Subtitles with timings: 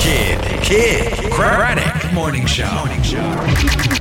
[0.00, 2.70] Kid, Kid, Kraddick Morning Show.
[2.72, 3.20] Morning Show.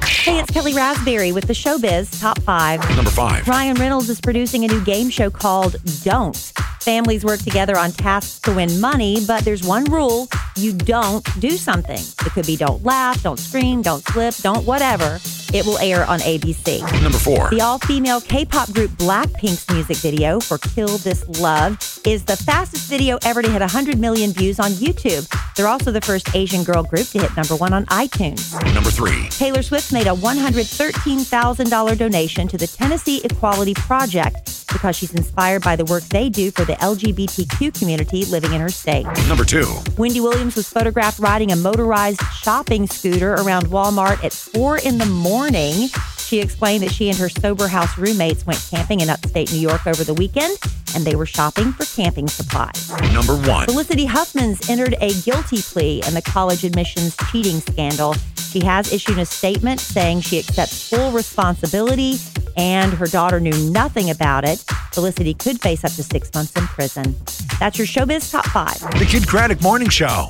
[0.05, 2.95] Hey, it's Kellie Rasberry with the Showbiz Top 5.
[2.95, 3.45] Number 5.
[3.45, 6.37] Ryan Reynolds is producing a new game show called Don't.
[6.79, 11.51] Families work together on tasks to win money, but there's one rule you don't do
[11.51, 11.99] something.
[11.99, 15.19] It could be don't laugh, don't scream, don't slip, don't whatever.
[15.53, 16.81] It will air on ABC.
[17.03, 17.49] Number 4.
[17.49, 21.73] The all female K pop group Blackpink's music video for Kill This Love
[22.05, 25.27] is the fastest video ever to hit 100 million views on YouTube.
[25.59, 28.53] They're also the first Asian girl group to hit number one on iTunes.
[28.73, 29.27] Number 3.
[29.27, 35.75] Taylor Swift made a $113,000 donation to the Tennessee Equality Project because she's inspired by
[35.75, 39.05] the work they do for the LGBTQ community living in her state.
[39.27, 39.65] Number 2.
[39.97, 45.07] Wendy Williams was photographed riding a motorized shopping scooter around Walmart at 4 in the
[45.07, 45.89] morning.
[46.19, 49.85] She explained that she and her sober house roommates went camping in upstate New York
[49.87, 50.57] over the weekend
[50.95, 52.89] and they were shopping for camping supplies.
[53.13, 53.65] Number 1.
[53.65, 58.15] Felicity Huffman's entered a guilty plea in the college admissions cheating scandal.
[58.51, 62.15] She has issued a statement saying she accepts full responsibility
[62.57, 64.59] and her daughter knew nothing about it.
[64.93, 67.15] Felicity could face up to six months in prison.
[67.59, 68.99] That's your Showbiz Top 5.
[68.99, 70.29] The Kidd Kraddick Morning Show.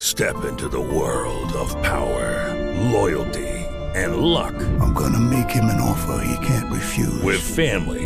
[0.00, 2.54] Step into the world of power,
[2.92, 3.48] loyalty,
[3.94, 4.54] and luck.
[4.80, 7.22] I'm gonna make him an offer he can't refuse.
[7.22, 8.05] With family,